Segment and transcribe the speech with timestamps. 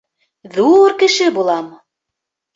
[0.55, 1.69] Ҙур кеше булам.